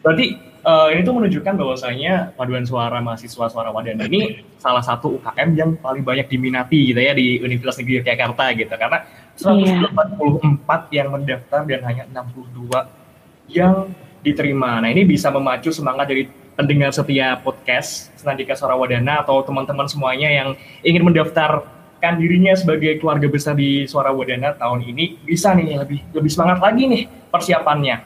Berarti 0.04 0.26
eh, 0.40 0.88
ini 0.94 1.00
tuh 1.02 1.14
menunjukkan 1.16 1.54
bahwasanya 1.54 2.34
paduan 2.34 2.64
suara 2.66 2.98
mahasiswa 3.02 3.46
suara 3.50 3.70
Wadana 3.70 4.06
ini 4.06 4.42
salah 4.58 4.82
satu 4.82 5.18
UKM 5.18 5.48
yang 5.54 5.70
paling 5.78 6.02
banyak 6.02 6.26
diminati 6.26 6.92
gitu 6.92 7.00
ya 7.00 7.14
di 7.14 7.38
Universitas 7.38 7.78
Negeri 7.82 8.02
Yogyakarta 8.02 8.44
gitu 8.58 8.74
karena 8.74 8.98
184 9.38 10.96
yang 10.98 11.08
mendaftar 11.14 11.60
dan 11.62 11.80
hanya 11.86 12.04
62 12.10 13.54
yang 13.54 13.88
diterima. 14.22 14.82
Nah, 14.82 14.90
ini 14.90 15.06
bisa 15.06 15.30
memacu 15.30 15.70
semangat 15.70 16.10
dari 16.10 16.26
pendengar 16.58 16.90
setia 16.90 17.38
podcast 17.38 18.10
Senandika 18.18 18.58
Suara 18.58 18.74
Wadana 18.74 19.22
atau 19.22 19.46
teman-teman 19.46 19.86
semuanya 19.86 20.26
yang 20.26 20.48
ingin 20.82 21.06
mendaftarkan 21.06 22.18
dirinya 22.18 22.58
sebagai 22.58 22.98
keluarga 22.98 23.30
besar 23.30 23.54
di 23.54 23.86
Suara 23.86 24.10
Wadana 24.10 24.58
tahun 24.58 24.82
ini 24.90 25.22
bisa 25.22 25.54
nih 25.54 25.78
lebih 25.78 26.02
lebih 26.10 26.30
semangat 26.34 26.58
lagi 26.58 26.90
nih 26.90 27.02
persiapannya. 27.30 27.96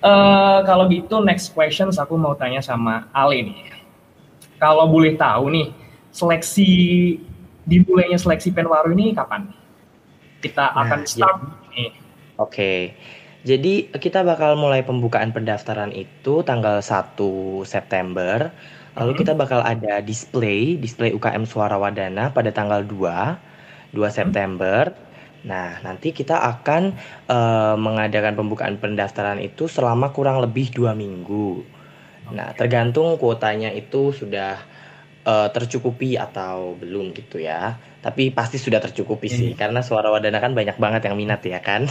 Eh 0.00 0.58
kalau 0.64 0.88
gitu 0.88 1.20
next 1.20 1.52
questions 1.52 2.00
aku 2.00 2.16
mau 2.16 2.32
tanya 2.32 2.64
sama 2.64 3.08
Ale 3.12 3.44
nih. 3.44 3.58
Kalau 4.56 4.88
boleh 4.88 5.16
tahu 5.16 5.52
nih 5.52 5.68
seleksi 6.12 6.68
dimulainya 7.68 8.16
seleksi 8.16 8.52
Penwaru 8.52 8.96
ini 8.96 9.12
kapan? 9.12 9.52
Kita 10.40 10.72
Nah, 10.72 10.88
akan 10.88 11.00
start 11.04 11.38
nih. 11.76 11.92
Oke. 12.40 12.96
Jadi 13.44 13.88
kita 13.88 14.20
bakal 14.20 14.56
mulai 14.56 14.84
pembukaan 14.84 15.32
pendaftaran 15.32 15.92
itu 15.96 16.44
tanggal 16.44 16.84
1 16.84 17.64
September 17.64 18.52
Lalu 18.98 19.22
kita 19.22 19.38
bakal 19.38 19.62
ada 19.62 20.02
display, 20.02 20.74
display 20.74 21.14
UKM 21.14 21.46
Suara 21.46 21.78
Wadana 21.78 22.34
pada 22.34 22.50
tanggal 22.50 22.82
2, 22.82 23.38
2 23.94 24.10
September. 24.10 24.90
Nah, 25.46 25.80
nanti 25.80 26.12
kita 26.12 26.36
akan 26.36 26.92
uh, 27.28 27.76
mengadakan 27.80 28.36
pembukaan 28.36 28.76
pendaftaran 28.76 29.40
itu 29.40 29.64
selama 29.70 30.12
kurang 30.12 30.44
lebih 30.44 30.68
dua 30.72 30.92
minggu. 30.92 31.64
Nah, 32.30 32.52
tergantung 32.54 33.16
kuotanya 33.16 33.72
itu 33.72 34.12
sudah 34.12 34.60
uh, 35.24 35.48
tercukupi 35.48 36.20
atau 36.20 36.76
belum 36.76 37.16
gitu 37.16 37.40
ya. 37.40 37.80
Tapi 38.00 38.32
pasti 38.32 38.56
sudah 38.56 38.80
tercukupi 38.80 39.28
hmm. 39.28 39.36
sih 39.36 39.50
karena 39.56 39.84
suara 39.84 40.08
wadana 40.08 40.40
kan 40.40 40.56
banyak 40.56 40.76
banget 40.76 41.08
yang 41.08 41.16
minat 41.16 41.40
ya 41.44 41.60
kan. 41.60 41.88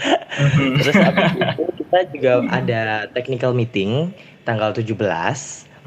Terus 0.80 0.96
habis 0.96 1.32
itu 1.36 1.64
kita 1.84 1.98
juga 2.12 2.32
ada 2.48 3.08
technical 3.12 3.52
meeting 3.56 4.12
tanggal 4.44 4.72
17. 4.72 4.96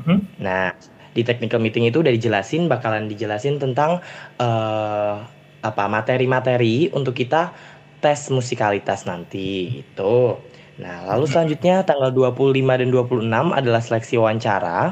Hmm. 0.04 0.26
Nah, 0.42 0.74
di 1.14 1.22
technical 1.22 1.62
meeting 1.62 1.86
itu 1.86 2.02
udah 2.02 2.10
dijelasin 2.10 2.66
bakalan 2.66 3.06
dijelasin 3.06 3.62
tentang 3.62 4.02
uh, 4.42 5.22
apa 5.64 5.88
materi-materi 5.88 6.92
untuk 6.92 7.16
kita 7.16 7.56
tes 8.04 8.28
musikalitas 8.28 9.08
nanti 9.08 9.80
itu. 9.80 10.36
Nah, 10.84 11.08
lalu 11.08 11.24
selanjutnya 11.24 11.88
tanggal 11.88 12.12
25 12.12 12.82
dan 12.82 12.90
26 12.92 13.56
adalah 13.56 13.82
seleksi 13.82 14.20
wawancara. 14.20 14.92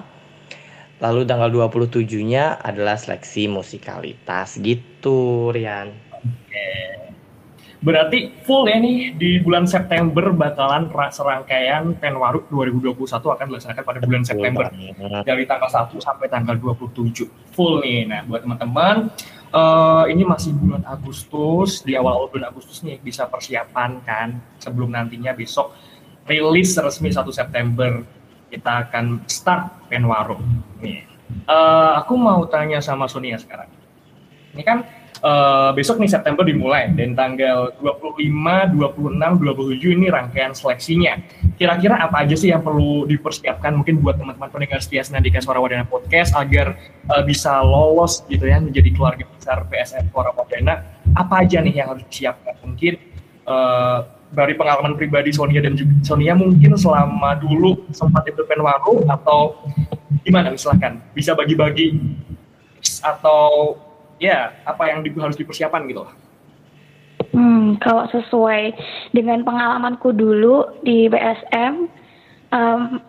Lalu 1.02 1.26
tanggal 1.26 1.50
27-nya 1.50 2.62
adalah 2.62 2.94
seleksi 2.94 3.50
musikalitas 3.50 4.62
gitu, 4.62 5.50
Rian. 5.50 5.90
Oke. 6.14 6.70
Berarti 7.82 8.30
full 8.46 8.70
ya 8.70 8.78
nih 8.78 9.18
di 9.18 9.42
bulan 9.42 9.66
September 9.66 10.30
bakalan 10.30 10.86
serangkaian 11.10 11.98
Penwaru 11.98 12.46
2021 12.54 13.10
akan 13.10 13.46
dilaksanakan 13.50 13.82
pada 13.82 14.00
bulan 14.06 14.22
September. 14.22 14.70
Dari 15.26 15.44
tanggal 15.50 15.90
1 15.90 15.98
sampai 15.98 16.30
tanggal 16.30 16.62
27. 16.62 17.26
Full 17.58 17.74
nih. 17.82 18.06
Nah, 18.06 18.22
buat 18.30 18.46
teman-teman 18.46 19.10
uh, 19.52 20.04
ini 20.08 20.24
masih 20.24 20.56
bulan 20.56 20.84
Agustus, 20.88 21.84
di 21.84 21.96
awal 21.96 22.28
bulan 22.32 22.52
Agustus 22.52 22.84
nih 22.84 23.00
bisa 23.00 23.28
persiapan 23.28 24.02
kan 24.04 24.40
sebelum 24.58 24.92
nantinya 24.96 25.36
besok 25.36 25.76
rilis 26.26 26.76
resmi 26.80 27.12
1 27.12 27.24
September 27.32 28.02
kita 28.52 28.88
akan 28.88 29.24
start 29.32 29.88
Penwaro. 29.88 30.40
Nih. 30.84 31.08
Uh, 31.48 31.96
aku 31.96 32.20
mau 32.20 32.44
tanya 32.52 32.84
sama 32.84 33.08
Sonia 33.08 33.40
sekarang. 33.40 33.72
Ini 34.52 34.64
kan 34.68 34.84
uh, 35.22 35.70
besok 35.74 36.02
nih 36.02 36.10
September 36.10 36.44
dimulai 36.44 36.90
dan 36.94 37.14
tanggal 37.14 37.72
25, 37.80 38.28
26, 38.78 39.18
27 39.18 39.98
ini 39.98 40.08
rangkaian 40.10 40.52
seleksinya. 40.54 41.18
Kira-kira 41.56 42.02
apa 42.02 42.26
aja 42.26 42.34
sih 42.34 42.50
yang 42.50 42.66
perlu 42.66 43.06
dipersiapkan 43.06 43.78
mungkin 43.78 44.02
buat 44.02 44.18
teman-teman 44.18 44.50
pendengar 44.50 44.82
setia 44.82 45.06
Senandika 45.06 45.40
Suara 45.40 45.62
Wadana 45.62 45.86
Podcast 45.86 46.34
agar 46.34 46.76
uh, 47.10 47.24
bisa 47.24 47.62
lolos 47.62 48.26
gitu 48.28 48.50
ya 48.50 48.58
menjadi 48.60 48.90
keluarga 48.92 49.26
besar 49.30 49.64
PSN 49.70 50.10
Suara 50.10 50.34
Wadana. 50.34 50.82
Apa 51.14 51.46
aja 51.46 51.62
nih 51.62 51.82
yang 51.82 51.94
harus 51.96 52.04
disiapkan? 52.10 52.58
Mungkin 52.66 52.94
uh, 53.46 54.06
dari 54.32 54.56
pengalaman 54.56 54.96
pribadi 54.96 55.36
Sonia 55.36 55.60
dan 55.60 55.76
juga 55.76 55.92
Sonia 56.08 56.34
mungkin 56.34 56.74
selama 56.80 57.36
dulu 57.36 57.84
sempat 57.92 58.24
ikut 58.32 58.48
penwaru 58.48 59.04
atau 59.12 59.60
gimana 60.24 60.56
misalkan 60.56 61.04
bisa 61.12 61.36
bagi-bagi 61.36 62.00
atau 63.04 63.76
ya 64.22 64.54
apa 64.70 64.94
yang 64.94 65.02
di, 65.02 65.10
harus 65.18 65.36
dipersiapkan 65.36 65.90
gitu 65.90 66.06
Hmm, 67.32 67.80
kalau 67.80 68.12
sesuai 68.12 68.76
dengan 69.16 69.48
pengalamanku 69.48 70.12
dulu 70.12 70.68
di 70.84 71.08
BSM, 71.08 71.88
um, 72.52 73.00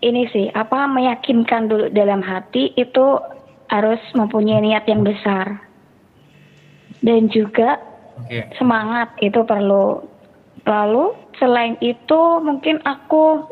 ini 0.00 0.24
sih 0.32 0.48
apa 0.56 0.88
meyakinkan 0.88 1.68
dulu 1.68 1.92
dalam 1.92 2.24
hati 2.24 2.72
itu 2.80 3.20
harus 3.68 4.00
mempunyai 4.16 4.64
niat 4.64 4.88
yang 4.88 5.04
besar. 5.04 5.60
Dan 7.04 7.28
juga 7.28 7.76
okay. 8.24 8.48
semangat 8.56 9.12
itu 9.20 9.44
perlu. 9.44 10.00
Lalu 10.64 11.12
selain 11.36 11.76
itu 11.84 12.20
mungkin 12.40 12.80
aku 12.88 13.44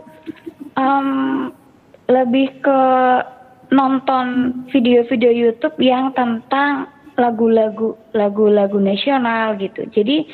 um, 0.81 1.53
lebih 2.09 2.49
ke 2.65 2.81
nonton 3.69 4.57
video-video 4.73 5.31
YouTube 5.31 5.77
yang 5.77 6.17
tentang 6.17 6.94
lagu-lagu 7.17 7.99
lagu-lagu 8.13 8.79
nasional 8.79 9.55
gitu. 9.59 9.87
Jadi 9.91 10.27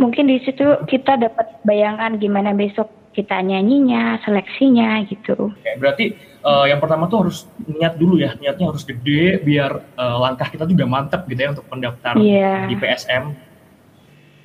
mungkin 0.00 0.28
di 0.28 0.40
situ 0.42 0.64
kita 0.88 1.20
dapat 1.20 1.62
bayangan 1.62 2.16
gimana 2.16 2.56
besok 2.56 2.88
kita 3.12 3.44
nyanyinya, 3.44 4.24
seleksinya 4.24 5.04
gitu. 5.04 5.52
Oke, 5.52 5.72
berarti 5.76 6.16
uh, 6.40 6.64
yang 6.64 6.80
pertama 6.80 7.12
tuh 7.12 7.28
harus 7.28 7.44
niat 7.68 8.00
dulu 8.00 8.16
ya, 8.16 8.32
niatnya 8.40 8.72
harus 8.72 8.88
gede 8.88 9.44
biar 9.44 9.84
uh, 10.00 10.16
langkah 10.16 10.48
kita 10.48 10.64
juga 10.64 10.88
mantep 10.88 11.28
gitu 11.28 11.40
ya 11.44 11.52
untuk 11.52 11.68
pendaftar 11.68 12.16
yeah. 12.16 12.64
di 12.64 12.74
PSM 12.80 13.52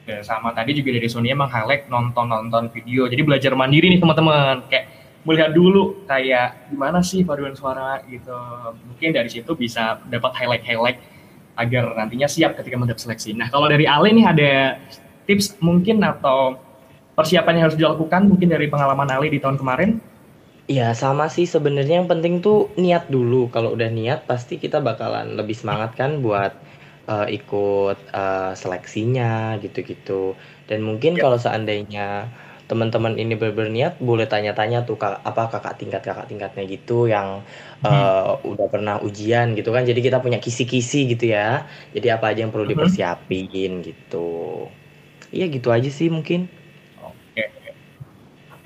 Ya, 0.08 0.24
sama 0.24 0.56
tadi 0.56 0.72
juga 0.72 0.96
dari 0.96 1.12
Sony 1.12 1.36
emang 1.36 1.52
highlight 1.52 1.92
nonton-nonton 1.92 2.72
video. 2.72 3.12
Jadi 3.12 3.28
belajar 3.28 3.52
mandiri 3.60 3.92
nih 3.92 4.00
teman-teman. 4.00 4.64
Kayak 4.72 4.88
melihat 5.28 5.52
dulu 5.52 6.08
kayak 6.08 6.72
gimana 6.72 7.04
sih 7.04 7.28
paduan 7.28 7.52
suara 7.60 8.00
gitu. 8.08 8.32
Mungkin 8.88 9.12
dari 9.12 9.28
situ 9.28 9.52
bisa 9.60 10.00
dapat 10.08 10.32
highlight-highlight 10.40 11.17
agar 11.58 11.98
nantinya 11.98 12.30
siap 12.30 12.56
ketika 12.56 12.78
mendapat 12.78 13.02
seleksi. 13.02 13.34
Nah, 13.34 13.50
kalau 13.50 13.68
dari 13.68 13.90
Ale 13.90 14.14
nih 14.14 14.26
ada 14.30 14.52
tips 15.26 15.58
mungkin 15.60 16.06
atau 16.06 16.56
persiapan 17.18 17.58
yang 17.58 17.66
harus 17.68 17.78
dilakukan 17.78 18.30
mungkin 18.30 18.54
dari 18.54 18.70
pengalaman 18.70 19.10
Ale 19.10 19.34
di 19.34 19.42
tahun 19.42 19.58
kemarin? 19.58 19.98
Ya 20.68 20.92
sama 20.92 21.32
sih 21.32 21.48
sebenarnya 21.48 22.04
yang 22.04 22.12
penting 22.12 22.44
tuh 22.44 22.70
niat 22.78 23.10
dulu. 23.10 23.50
Kalau 23.50 23.74
udah 23.74 23.90
niat 23.90 24.30
pasti 24.30 24.62
kita 24.62 24.84
bakalan 24.84 25.34
lebih 25.40 25.56
semangat 25.56 25.96
kan 25.96 26.20
buat 26.20 26.54
uh, 27.08 27.26
ikut 27.26 27.98
uh, 28.12 28.52
seleksinya 28.54 29.58
gitu-gitu. 29.64 30.36
Dan 30.68 30.84
mungkin 30.84 31.16
ya. 31.16 31.24
kalau 31.24 31.40
seandainya 31.40 32.28
teman-teman 32.68 33.16
ini 33.16 33.40
berniat 33.40 34.04
boleh 34.04 34.28
tanya-tanya 34.28 34.84
tuh 34.84 35.00
kak, 35.00 35.24
apa 35.24 35.48
kakak 35.48 35.80
tingkat 35.80 36.04
kakak 36.04 36.28
tingkatnya 36.28 36.64
gitu 36.68 37.08
yang 37.08 37.42
hmm. 37.82 37.88
uh, 37.88 38.38
udah 38.44 38.68
pernah 38.68 38.96
ujian? 39.00 39.56
Gitu 39.56 39.72
kan. 39.72 39.88
Jadi 39.88 40.00
kita 40.04 40.20
punya 40.20 40.38
kisi-kisi 40.38 41.08
gitu 41.16 41.32
ya. 41.32 41.64
Jadi 41.96 42.08
apa 42.12 42.36
aja 42.36 42.44
yang 42.44 42.52
perlu 42.52 42.68
hmm. 42.68 42.74
dipersiapin 42.76 43.72
gitu. 43.82 44.68
Iya 45.32 45.48
gitu 45.48 45.72
aja 45.72 45.88
sih 45.88 46.12
mungkin. 46.12 46.52
Oke. 47.04 47.44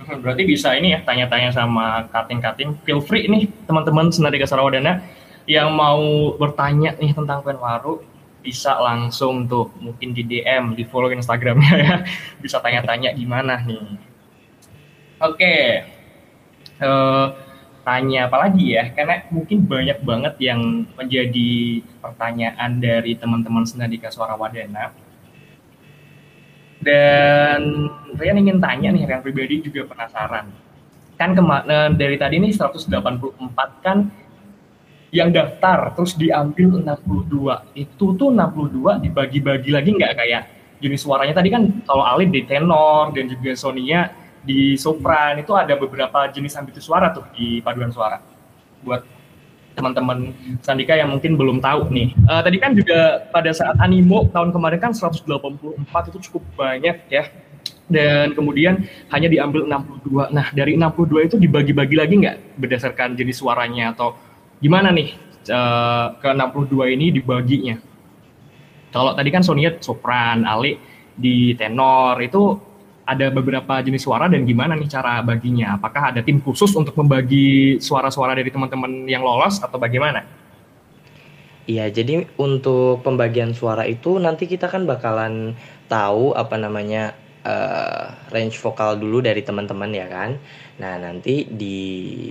Berarti 0.01 0.43
bisa 0.49 0.73
ini 0.73 0.97
ya 0.97 1.05
tanya-tanya 1.05 1.53
sama 1.53 2.09
kating-kating 2.09 2.73
feel 2.81 3.01
free 3.01 3.29
nih 3.29 3.45
teman-teman 3.69 4.09
Senadika 4.09 4.49
Sarawadana 4.49 5.01
yang 5.49 5.73
mau 5.73 6.33
bertanya 6.37 6.93
nih 6.97 7.13
tentang 7.13 7.41
Penwaru 7.41 8.01
bisa 8.41 8.77
langsung 8.81 9.45
tuh 9.45 9.69
mungkin 9.77 10.17
di 10.17 10.25
DM, 10.25 10.73
di 10.73 10.83
follow 10.89 11.13
Instagramnya 11.13 11.73
ya, 11.77 11.95
bisa 12.43 12.57
tanya-tanya 12.57 13.13
gimana 13.13 13.61
nih. 13.61 13.77
Oke, 15.21 15.37
okay. 15.37 15.61
uh, 16.81 16.85
eh, 16.85 17.25
tanya 17.85 18.25
apa 18.25 18.49
lagi 18.49 18.73
ya? 18.73 18.89
Karena 18.89 19.21
mungkin 19.29 19.69
banyak 19.69 20.01
banget 20.01 20.35
yang 20.41 20.89
menjadi 20.97 21.85
pertanyaan 22.01 22.81
dari 22.81 23.13
teman-teman 23.13 23.61
Senadika 23.65 24.09
Suara 24.09 24.33
Wadana. 24.33 24.89
Dan 26.81 27.61
saya 28.17 28.33
ingin 28.33 28.57
tanya 28.57 28.89
nih, 28.89 29.05
yang 29.05 29.21
pribadi 29.21 29.61
juga 29.61 29.85
penasaran. 29.85 30.49
Kan 31.21 31.37
ke 31.37 31.43
mana 31.45 31.93
dari 31.93 32.17
tadi 32.17 32.41
nih 32.41 32.57
184 32.57 32.89
kan 33.85 34.09
yang 35.11 35.29
daftar 35.29 35.91
terus 35.91 36.15
diambil 36.15 36.79
62 36.79 37.75
itu 37.75 38.05
tuh 38.15 38.29
62 38.31 39.03
dibagi-bagi 39.03 39.69
lagi 39.75 39.89
nggak 39.91 40.13
kayak 40.15 40.43
jenis 40.79 41.03
suaranya 41.03 41.35
tadi 41.35 41.51
kan 41.51 41.67
kalau 41.83 42.07
Alin 42.07 42.31
di 42.31 42.47
tenor 42.47 43.11
dan 43.11 43.27
juga 43.27 43.51
Sonia 43.53 44.09
di 44.41 44.73
sopran 44.79 45.37
itu 45.37 45.53
ada 45.53 45.77
beberapa 45.77 46.25
jenis 46.31 46.57
ambitus 46.57 46.87
suara 46.87 47.13
tuh 47.13 47.27
di 47.35 47.61
paduan 47.61 47.93
suara 47.93 48.17
buat 48.81 49.05
teman-teman 49.77 50.35
Sandika 50.59 50.97
yang 50.97 51.15
mungkin 51.15 51.39
belum 51.39 51.63
tahu 51.63 51.87
nih. 51.95 52.11
Uh, 52.27 52.41
tadi 52.43 52.57
kan 52.59 52.75
juga 52.75 53.23
pada 53.31 53.55
saat 53.55 53.79
animo 53.79 54.27
tahun 54.29 54.51
kemarin 54.51 54.79
kan 54.83 54.91
184 54.91 56.11
itu 56.11 56.17
cukup 56.27 56.43
banyak 56.59 57.07
ya. 57.07 57.23
Dan 57.91 58.35
kemudian 58.35 58.87
hanya 59.11 59.27
diambil 59.27 59.67
62. 59.67 60.31
Nah, 60.31 60.47
dari 60.51 60.75
62 60.75 61.27
itu 61.27 61.35
dibagi-bagi 61.39 61.95
lagi 61.95 62.13
nggak 62.19 62.37
berdasarkan 62.59 63.15
jenis 63.15 63.39
suaranya 63.39 63.95
atau 63.95 64.15
gimana 64.61 64.93
nih 64.93 65.17
uh, 65.49 66.15
ke 66.21 66.29
62 66.29 66.95
ini 66.95 67.11
dibaginya? 67.11 67.75
Kalau 68.91 69.17
tadi 69.17 69.29
kan 69.33 69.41
Sonia 69.41 69.73
sopran, 69.81 70.45
Ali 70.45 70.77
di 71.17 71.57
tenor 71.57 72.15
itu 72.21 72.55
ada 73.01 73.27
beberapa 73.33 73.81
jenis 73.83 74.05
suara 74.05 74.29
dan 74.29 74.45
gimana 74.45 74.77
nih 74.77 74.87
cara 74.87 75.19
baginya? 75.25 75.75
Apakah 75.75 76.13
ada 76.13 76.21
tim 76.21 76.39
khusus 76.39 76.71
untuk 76.77 76.95
membagi 76.95 77.81
suara-suara 77.81 78.37
dari 78.37 78.53
teman-teman 78.53 79.09
yang 79.09 79.25
lolos 79.25 79.59
atau 79.59 79.75
bagaimana? 79.81 80.23
Iya, 81.69 81.87
jadi 81.93 82.25
untuk 82.41 83.05
pembagian 83.05 83.53
suara 83.53 83.85
itu 83.85 84.17
nanti 84.17 84.49
kita 84.49 84.67
kan 84.67 84.83
bakalan 84.83 85.53
tahu 85.87 86.33
apa 86.33 86.57
namanya 86.57 87.13
uh, 87.45 88.05
range 88.33 88.57
vokal 88.61 88.97
dulu 88.97 89.21
dari 89.21 89.41
teman-teman 89.41 89.91
ya 89.93 90.07
kan. 90.09 90.37
Nah, 90.81 90.97
nanti 90.97 91.45
di 91.45 91.77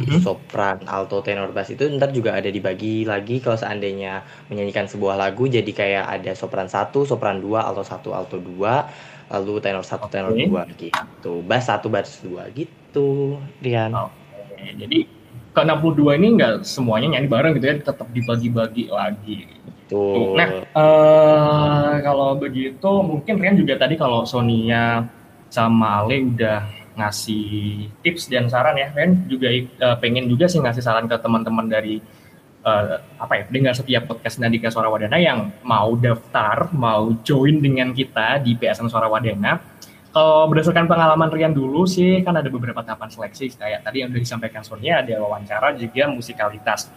Mhm. 0.02 0.21
sopran, 0.23 0.83
alto, 0.87 1.23
tenor, 1.23 1.55
bass 1.55 1.71
itu 1.71 1.87
ntar 1.95 2.11
juga 2.11 2.35
ada 2.35 2.50
dibagi 2.50 3.07
lagi 3.07 3.38
kalau 3.38 3.55
seandainya 3.59 4.23
menyanyikan 4.50 4.87
sebuah 4.90 5.14
lagu 5.19 5.47
jadi 5.47 5.71
kayak 5.71 6.05
ada 6.21 6.33
sopran 6.35 6.67
1, 6.67 7.07
sopran 7.07 7.38
2, 7.38 7.62
alto 7.62 7.83
1, 7.87 8.11
alto 8.11 8.38
2, 8.43 8.90
lalu 9.31 9.62
tenor 9.62 9.87
1, 9.87 10.07
tenor 10.11 10.35
Oke. 10.35 10.47
2 10.47 10.62
gitu. 10.75 11.33
Bass 11.47 11.71
1, 11.71 11.87
bass 11.87 12.19
2 12.26 12.50
gitu, 12.50 13.38
Rian. 13.62 13.95
Oke, 13.95 14.67
jadi 14.75 14.99
ke 15.50 15.62
62 15.67 16.14
ini 16.14 16.38
nggak 16.38 16.62
semuanya 16.67 17.19
nyanyi 17.19 17.29
bareng 17.31 17.52
gitu 17.59 17.67
ya, 17.67 17.75
tetap 17.83 18.07
dibagi-bagi 18.11 18.90
lagi. 18.90 19.47
Tuh. 19.90 20.38
Nah, 20.38 20.49
eh 20.70 21.94
kalau 22.06 22.38
begitu 22.38 22.90
mungkin 23.02 23.42
Rian 23.42 23.59
juga 23.59 23.75
tadi 23.75 23.99
kalau 23.99 24.23
Sonia 24.23 25.02
sama 25.50 26.06
Ale 26.06 26.30
udah 26.30 26.62
ngasih 26.94 27.90
tips 28.06 28.30
dan 28.30 28.47
saran 28.47 28.78
ya, 28.78 28.94
Rian 28.94 29.26
juga 29.26 29.50
eh, 29.50 29.97
pengen 29.99 30.30
juga 30.30 30.47
sih 30.47 30.62
ngasih 30.62 30.78
saran 30.78 31.11
ke 31.11 31.18
teman-teman 31.18 31.66
dari 31.66 31.99
eh, 32.62 32.97
apa 33.18 33.32
ya, 33.35 33.44
dengar 33.50 33.75
setiap 33.75 34.06
podcast 34.06 34.38
Nadika 34.38 34.70
Suara 34.70 34.87
Wadana 34.87 35.18
yang 35.18 35.50
mau 35.66 35.99
daftar, 35.99 36.70
mau 36.70 37.11
join 37.26 37.59
dengan 37.59 37.90
kita 37.90 38.38
di 38.47 38.54
PSN 38.54 38.87
Suara 38.87 39.11
Wadana. 39.11 39.59
Kalau 40.11 40.47
berdasarkan 40.50 40.87
pengalaman 40.87 41.30
Rian 41.35 41.54
dulu 41.54 41.82
sih 41.87 42.23
kan 42.23 42.38
ada 42.38 42.47
beberapa 42.47 42.82
tahapan 42.82 43.11
seleksi 43.11 43.59
kayak 43.59 43.82
tadi 43.82 44.06
yang 44.06 44.11
udah 44.14 44.23
disampaikan 44.23 44.62
Sonia 44.62 45.02
ada 45.02 45.18
wawancara 45.23 45.75
juga 45.78 46.11
musikalitas 46.11 46.90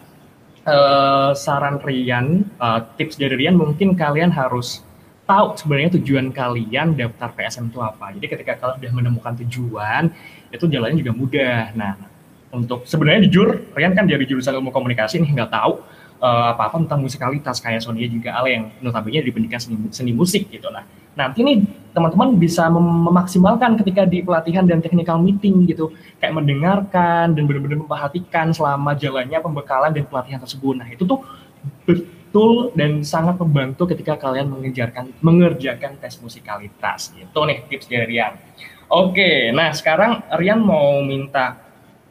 eh, 0.64 1.32
saran 1.36 1.80
Rian, 1.84 2.48
eh, 2.48 2.80
tips 3.00 3.20
dari 3.20 3.36
Rian 3.36 3.56
mungkin 3.56 3.96
kalian 3.96 4.32
harus 4.32 4.82
tahu 5.24 5.56
sebenarnya 5.56 5.96
tujuan 6.00 6.36
kalian 6.36 7.00
daftar 7.00 7.32
PSM 7.32 7.72
itu 7.72 7.80
apa. 7.80 8.12
Jadi 8.16 8.26
ketika 8.28 8.54
kalian 8.60 8.76
sudah 8.80 8.92
menemukan 8.92 9.34
tujuan, 9.46 10.12
itu 10.52 10.66
jalannya 10.68 11.00
juga 11.00 11.14
mudah. 11.16 11.60
Nah, 11.74 11.94
untuk 12.54 12.86
sebenarnya 12.86 13.26
jujur, 13.28 13.72
Rian 13.74 13.96
kan 13.96 14.06
dari 14.06 14.28
jurusan 14.28 14.54
ilmu 14.54 14.70
komunikasi 14.70 15.24
nih 15.24 15.32
nggak 15.42 15.52
tahu 15.52 15.82
eh, 16.24 16.46
apa-apa 16.56 16.88
tentang 16.88 17.04
musikalitas 17.04 17.60
kayak 17.60 17.84
Sonia 17.84 18.08
juga 18.08 18.40
Ale 18.40 18.50
yang 18.56 18.66
notabene 18.80 19.20
di 19.20 19.32
pendidikan 19.36 19.60
seni, 19.60 19.76
seni 19.92 20.16
musik 20.16 20.48
gitu. 20.48 20.72
Nah, 20.72 20.88
nanti 21.14 21.44
nih 21.44 21.62
teman-teman 21.94 22.40
bisa 22.40 22.72
mem- 22.72 23.04
memaksimalkan 23.12 23.78
ketika 23.84 24.08
di 24.08 24.26
pelatihan 24.26 24.66
dan 24.66 24.82
technical 24.82 25.22
meeting 25.22 25.68
gitu 25.70 25.94
kayak 26.18 26.34
mendengarkan 26.34 27.36
dan 27.36 27.44
benar-benar 27.46 27.86
memperhatikan 27.86 28.50
selama 28.50 28.98
jalannya 28.98 29.38
pembekalan 29.38 29.92
dan 29.92 30.08
pelatihan 30.08 30.40
tersebut. 30.40 30.74
Nah, 30.80 30.88
itu 30.90 31.04
tuh 31.06 31.22
betul 31.86 32.74
dan 32.74 33.06
sangat 33.06 33.38
membantu 33.38 33.86
ketika 33.94 34.18
kalian 34.18 34.50
mengejarkan 34.50 35.12
mengerjakan 35.22 36.00
tes 36.02 36.18
musikalitas. 36.18 37.14
Itu 37.14 37.40
nih 37.46 37.68
tips 37.70 37.86
dari 37.86 38.10
Rian. 38.10 38.34
Oke, 38.90 39.50
nah 39.54 39.70
sekarang 39.74 40.22
Rian 40.38 40.62
mau 40.62 41.02
minta 41.02 41.62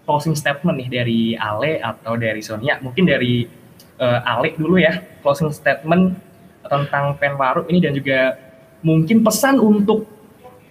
closing 0.03 0.35
statement 0.35 0.79
nih 0.83 0.89
dari 0.91 1.21
Ale 1.39 1.79
atau 1.79 2.15
dari 2.19 2.43
Sonia. 2.43 2.79
Mungkin 2.83 3.07
dari 3.07 3.62
eh, 4.03 4.21
Ale 4.27 4.59
dulu 4.59 4.83
ya, 4.83 4.99
closing 5.23 5.55
statement 5.55 6.19
tentang 6.67 7.15
Penwaru 7.19 7.71
ini 7.71 7.79
dan 7.79 7.95
juga 7.95 8.35
mungkin 8.83 9.23
pesan 9.23 9.63
untuk 9.63 10.07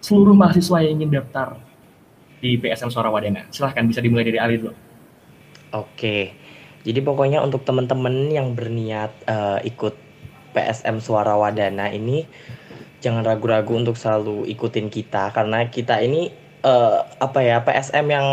seluruh 0.04 0.36
mahasiswa 0.36 0.84
yang 0.84 1.00
ingin 1.00 1.22
daftar 1.22 1.56
di 2.44 2.58
PSM 2.60 2.92
Suara 2.92 3.08
Wadana. 3.08 3.48
Silahkan 3.54 3.86
bisa 3.88 4.04
dimulai 4.04 4.28
dari 4.28 4.42
Ali 4.42 4.60
dulu. 4.60 4.74
Oke. 5.72 6.36
Jadi 6.82 7.00
pokoknya 7.00 7.40
untuk 7.46 7.62
teman-teman 7.64 8.34
yang 8.34 8.58
berniat 8.58 9.14
eh, 9.30 9.60
ikut 9.70 9.94
PSM 10.52 11.00
Suara 11.00 11.38
Wadana 11.38 11.94
ini 11.94 12.28
jangan 13.02 13.26
ragu-ragu 13.26 13.74
untuk 13.78 13.98
selalu 13.98 14.46
ikutin 14.52 14.90
kita 14.92 15.34
karena 15.34 15.70
kita 15.70 16.02
ini 16.02 16.34
eh, 16.66 17.00
apa 17.22 17.40
ya 17.42 17.62
PSM 17.62 18.06
yang 18.10 18.28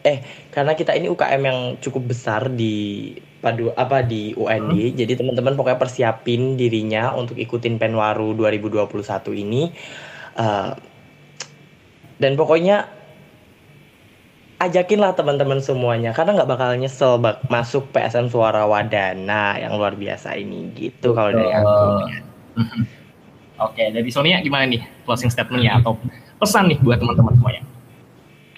eh 0.00 0.24
karena 0.48 0.72
kita 0.72 0.96
ini 0.96 1.12
UKM 1.12 1.42
yang 1.44 1.58
cukup 1.82 2.14
besar 2.14 2.48
di 2.48 3.12
padu 3.40 3.72
apa 3.74 4.04
di 4.04 4.36
UND. 4.36 4.94
Jadi 5.00 5.12
teman-teman 5.16 5.56
pokoknya 5.56 5.80
persiapin 5.80 6.60
dirinya 6.60 7.16
untuk 7.16 7.40
ikutin 7.40 7.80
Penwaru 7.80 8.36
2021 8.36 9.32
ini. 9.34 9.72
Eh, 10.36 10.72
dan 12.20 12.32
pokoknya 12.36 12.84
ajakinlah 14.60 15.16
teman-teman 15.16 15.56
semuanya 15.64 16.12
karena 16.12 16.36
nggak 16.36 16.50
bakal 16.52 16.68
nyesel 16.76 17.16
bak 17.16 17.40
masuk 17.48 17.88
PSM 17.96 18.28
Suara 18.28 18.68
Wadana 18.68 19.56
yang 19.56 19.72
luar 19.80 19.96
biasa 19.96 20.36
ini 20.36 20.68
gitu 20.76 21.16
kalau 21.16 21.32
dari 21.32 21.50
aku. 21.56 21.80
Oke, 23.66 23.92
dari 23.92 24.08
Sonia 24.12 24.40
gimana 24.40 24.68
nih 24.68 24.84
closing 25.04 25.32
statementnya 25.32 25.80
atau 25.80 25.96
pesan 26.40 26.68
nih 26.72 26.80
buat 26.80 27.00
teman-teman 27.00 27.36
semuanya? 27.36 27.62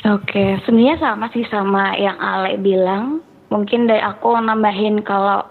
Oke, 0.03 0.59
sebenarnya 0.67 0.99
sama 0.99 1.27
sih 1.31 1.47
sama 1.47 1.95
yang 1.95 2.19
Ale 2.19 2.59
bilang. 2.59 3.23
Mungkin 3.53 3.85
dari 3.85 4.01
aku 4.01 4.33
nambahin 4.33 5.05
kalau 5.05 5.45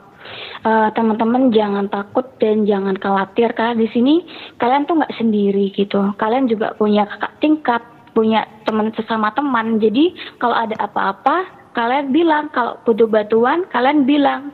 eh, 0.66 0.90
teman-teman 0.98 1.54
jangan 1.54 1.86
takut 1.94 2.26
dan 2.42 2.66
jangan 2.66 2.98
khawatir 2.98 3.54
karena 3.54 3.78
di 3.78 3.88
sini 3.94 4.26
kalian 4.58 4.90
tuh 4.90 4.98
nggak 4.98 5.16
sendiri 5.22 5.70
gitu. 5.78 6.02
Kalian 6.18 6.50
juga 6.50 6.74
punya 6.76 7.06
kakak 7.06 7.38
tingkat, 7.38 7.82
punya 8.18 8.50
teman 8.66 8.90
sesama 8.98 9.30
teman. 9.38 9.78
Jadi 9.78 10.18
kalau 10.42 10.58
ada 10.58 10.74
apa-apa, 10.82 11.46
kalian 11.78 12.10
bilang. 12.10 12.50
Kalau 12.50 12.82
butuh 12.84 13.06
bantuan, 13.06 13.70
kalian 13.70 14.10
bilang. 14.10 14.50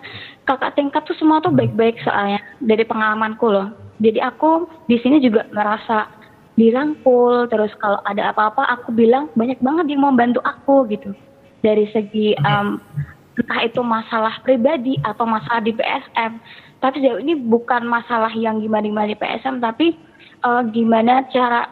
Kakak 0.48 0.80
tingkat 0.80 1.04
tuh 1.04 1.16
semua 1.20 1.44
tuh 1.44 1.52
baik-baik 1.52 2.00
soalnya 2.08 2.40
dari 2.64 2.88
pengalamanku 2.88 3.52
loh. 3.52 3.68
Jadi 4.00 4.24
aku 4.24 4.64
di 4.88 4.96
sini 5.04 5.20
juga 5.20 5.44
merasa 5.52 6.08
dirangkul 6.58 7.46
terus 7.54 7.70
kalau 7.78 8.02
ada 8.04 8.34
apa-apa 8.34 8.66
aku 8.66 8.90
bilang 8.90 9.30
banyak 9.38 9.62
banget 9.62 9.94
yang 9.94 10.02
mau 10.02 10.14
bantu 10.18 10.42
aku 10.42 10.90
gitu 10.90 11.14
dari 11.62 11.86
segi 11.94 12.34
em, 12.34 12.82
entah 13.38 13.62
itu 13.64 13.82
masalah 13.86 14.42
pribadi 14.42 14.98
atau 15.06 15.24
masalah 15.30 15.62
di 15.62 15.72
PSM 15.72 16.42
tapi 16.78 17.02
sejauh 17.02 17.22
ini 17.22 17.34
bukan 17.38 17.86
masalah 17.86 18.30
yang 18.34 18.62
gimana-gimana 18.62 19.10
di 19.10 19.18
PSM 19.18 19.62
tapi 19.62 19.98
eh, 20.42 20.62
gimana 20.74 21.26
cara 21.30 21.70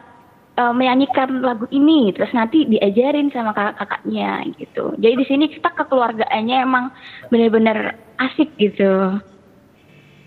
eh, 0.58 0.72
menyanyikan 0.74 1.42
lagu 1.42 1.66
ini 1.70 2.10
terus 2.14 2.30
nanti 2.34 2.66
diajarin 2.66 3.30
sama 3.30 3.54
kakak-kakaknya 3.54 4.46
gitu. 4.58 4.94
Jadi 4.98 5.14
di 5.14 5.26
sini 5.26 5.44
kita 5.50 5.70
kekeluargaannya 5.74 6.56
emang 6.58 6.90
bener-bener 7.30 7.94
asik 8.18 8.50
gitu. 8.58 9.22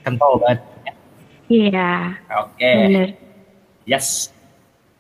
Kental 0.08 0.40
banget. 0.40 0.60
iya. 1.50 2.16
Oke, 2.30 2.72
bener 2.88 3.30
yes. 3.90 4.30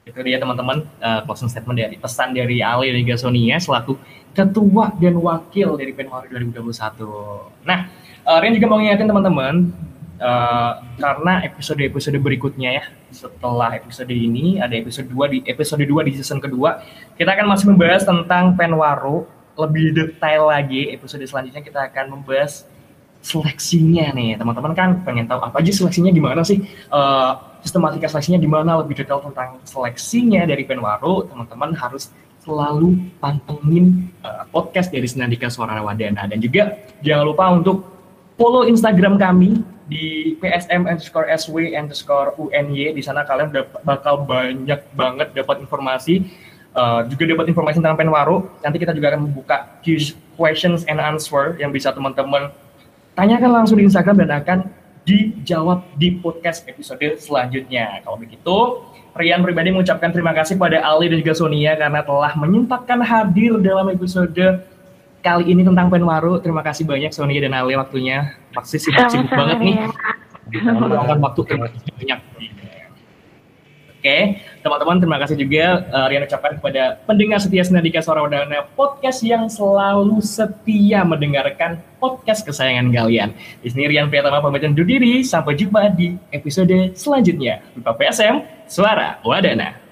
Itu 0.09 0.25
dia 0.25 0.41
teman-teman. 0.41 0.81
Eh, 0.97 1.21
closing 1.29 1.53
statement 1.53 1.77
dari 1.77 1.97
pesan 2.01 2.33
dari 2.33 2.65
Ali 2.65 2.89
dan 2.89 3.05
juga 3.05 3.17
Sonia 3.21 3.61
selaku 3.61 3.93
ketua 4.33 4.93
dan 4.97 5.15
wakil 5.19 5.75
dari 5.75 5.91
Penwari 5.91 6.29
2021. 6.31 7.65
Nah, 7.65 7.79
eh, 8.25 8.37
Rian 8.39 8.53
juga 8.55 8.67
mau 8.69 8.77
ngingetin 8.77 9.09
teman-teman 9.09 9.53
eh, 10.19 10.71
karena 11.01 11.33
episode-episode 11.47 12.17
berikutnya 12.21 12.69
ya 12.81 12.85
setelah 13.09 13.73
episode 13.73 14.11
ini 14.13 14.61
ada 14.61 14.77
episode 14.77 15.09
2 15.09 15.33
di 15.33 15.37
episode 15.49 15.81
2 15.81 16.07
di 16.07 16.11
season 16.13 16.37
kedua 16.37 16.85
kita 17.17 17.33
akan 17.33 17.45
masih 17.49 17.73
membahas 17.73 18.05
tentang 18.05 18.53
Penwaru 18.53 19.25
lebih 19.57 19.91
detail 19.97 20.47
lagi 20.53 20.93
episode 20.93 21.25
selanjutnya 21.25 21.65
kita 21.65 21.89
akan 21.89 22.21
membahas 22.21 22.69
seleksinya 23.19 24.15
nih 24.15 24.39
teman-teman 24.39 24.71
kan 24.77 24.89
pengen 25.03 25.27
tahu 25.27 25.43
apa 25.43 25.59
aja 25.59 25.73
seleksinya 25.73 26.13
gimana 26.13 26.45
sih 26.45 26.63
Eh, 26.63 27.33
sistematika 27.61 28.07
seleksinya 28.07 28.39
gimana 28.39 28.79
lebih 28.79 29.03
detail 29.03 29.19
tentang 29.19 29.59
seleksinya 29.67 30.47
dari 30.47 30.63
Penwaru 30.63 31.27
teman-teman 31.27 31.75
harus 31.75 32.09
selalu 32.43 32.95
pantengin 33.19 34.09
eh, 34.23 34.43
podcast 34.49 34.89
dari 34.89 35.05
Senandika 35.05 35.51
Suara 35.51 35.79
Wadana 35.83 36.25
dan 36.25 36.39
juga 36.39 36.79
jangan 37.03 37.25
lupa 37.27 37.45
untuk 37.51 37.83
follow 38.39 38.63
Instagram 38.63 39.19
kami 39.19 39.59
di 39.89 40.37
PSM 40.37 40.85
underscore 40.85 41.27
SW 41.33 41.73
underscore 41.73 42.37
UNY 42.37 42.93
di 42.93 43.01
sana 43.01 43.25
kalian 43.25 43.49
bakal 43.83 44.23
banyak 44.23 44.79
banget 44.93 45.33
dapat 45.35 45.65
informasi 45.65 46.23
eh, 46.73 47.01
juga 47.11 47.23
dapat 47.35 47.51
informasi 47.51 47.83
tentang 47.83 47.99
Penwaru. 47.99 48.47
Nanti 48.63 48.77
kita 48.79 48.95
juga 48.95 49.11
akan 49.13 49.27
membuka 49.27 49.81
questions 50.39 50.87
and 50.87 51.03
answer 51.03 51.59
yang 51.59 51.75
bisa 51.75 51.91
teman-teman 51.91 52.53
tanyakan 53.19 53.51
langsung 53.51 53.75
di 53.75 53.83
Instagram 53.83 54.23
dan 54.23 54.31
akan 54.39 54.59
dijawab 55.09 55.97
di 55.97 56.21
podcast 56.21 56.69
episode 56.69 57.17
selanjutnya. 57.17 58.05
Kalau 58.05 58.21
begitu, 58.21 58.85
Rian 59.17 59.41
pribadi 59.41 59.73
mengucapkan 59.73 60.13
terima 60.13 60.37
kasih 60.37 60.53
pada 60.61 60.85
Ali 60.85 61.09
dan 61.09 61.17
juga 61.17 61.33
Sonia 61.33 61.73
karena 61.73 62.05
telah 62.05 62.31
menyempatkan 62.37 63.01
hadir 63.01 63.57
dalam 63.57 63.89
episode 63.89 64.61
kali 65.25 65.49
ini 65.49 65.65
tentang 65.65 65.89
Penwaru. 65.89 66.37
Terima 66.39 66.61
kasih 66.61 66.85
banyak 66.85 67.09
Sonia 67.09 67.41
dan 67.41 67.57
Ali 67.57 67.73
waktunya. 67.73 68.37
Pasti 68.53 68.77
sibuk-sibuk 68.77 69.33
banget 69.33 69.57
nih. 69.65 69.75
ya. 69.81 69.89
Meluangkan 70.77 71.19
waktu 71.25 71.41
terima 71.49 71.67
kasih 71.73 71.89
banyak. 71.97 72.19
Oke, 73.99 74.39
teman-teman 74.63 74.95
terima 74.95 75.19
kasih 75.19 75.35
juga 75.35 75.83
eh, 75.83 76.05
Rian 76.07 76.23
ucapkan 76.23 76.55
kepada 76.55 77.03
pendengar 77.03 77.43
setia 77.43 77.67
Senadika 77.67 77.99
Suara 77.99 78.23
Wadana 78.23 78.63
podcast 78.71 79.19
yang 79.19 79.51
selalu 79.51 80.23
setia 80.23 81.03
mendengarkan 81.03 81.83
podcast 81.99 82.47
kesayangan 82.47 82.95
kalian. 82.95 83.35
Di 83.59 83.67
sini 83.67 83.91
Rian 83.91 84.07
Pratama 84.07 84.39
pamit 84.39 84.63
undur 84.63 84.87
diri, 84.87 85.19
sampai 85.19 85.59
jumpa 85.59 85.91
di 85.99 86.15
episode 86.31 86.95
selanjutnya. 86.95 87.59
Lupa 87.75 87.91
PSM, 87.99 88.39
Suara 88.71 89.19
Wadana. 89.19 89.88